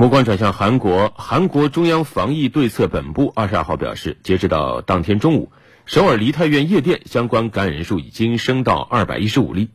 [0.00, 5.52] 目光转向韩国，韩国中央防疫对策本部二十二号表示，截止到当天中午，
[5.84, 9.68] 首尔梨泰院夜店相关感染人数已经升到二百一十五例。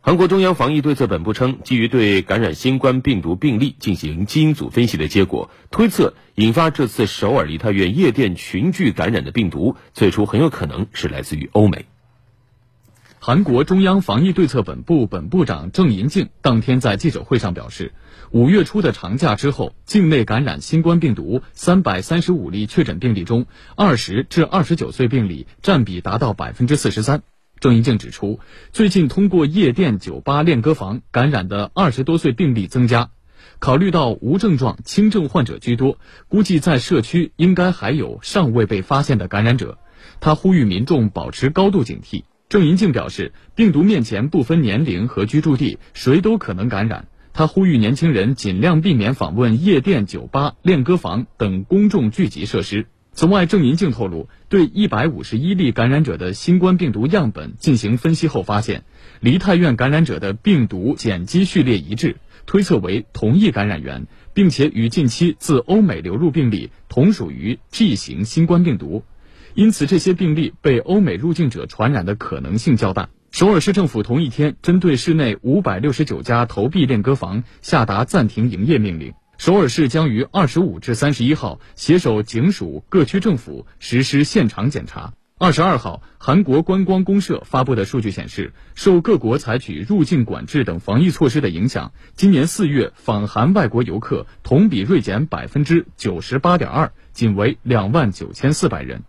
[0.00, 11.86] 韩国中央防疫对策本部称，基于对感染新冠病毒病例进行基因组分析的结果，推测引发这次首尔梨泰院夜店群聚感染的病毒，最初很有可能是来自于欧美。
[13.26, 17.94] 韩国中央防疫对策本部本部长郑银静当天在记者会上表示，
[18.32, 23.46] 五月初的长假之后，境内感染新冠病毒三百三十五例确诊病例中，
[23.76, 27.22] 二十至二十九岁病例占比达到百分之四十三。
[27.60, 28.40] 郑银静指出，
[28.72, 33.08] 最近通过夜店、酒吧、练歌房感染的二十多岁病例增加，
[33.58, 35.96] 考虑到无症状、轻症患者居多，
[36.28, 39.78] 估计在社区应该还有尚未被发现的感染者。
[40.20, 42.24] 他呼吁民众保持高度警惕。
[42.48, 47.08] 郑银静表示，病毒面前不分年龄和居住地，谁都可能感染。
[47.32, 52.86] 他呼吁年轻人尽量避免访问夜店、酒吧、练歌房等公众聚集设施。
[53.12, 58.84] 此外，郑银静透露，对一百五十一例感染者的新冠病毒样本进行分析后发现，
[59.20, 69.04] 梨泰院感染者的病毒碱基序列一致，推测为同一感染源，并且与近期自欧美流入病例同属于 G 型新冠病毒。
[69.54, 73.08] 因此，这些病例被欧美入境者传染的可能性较大。
[73.30, 79.14] 首尔市政府同一天针对市内五百六十九家投币练歌房下达暂停营业命令。
[79.38, 85.14] 首尔市将于二十五至三十一号携手警署、各区政府实施现场检查。
[85.38, 99.02] 二十二号，韩国观光公社发布的数据显示，受各国采取入境管制等防疫措施的影响，今年四月访韩外国游客同比锐减百分之九十八点二，仅为两万九千四百人。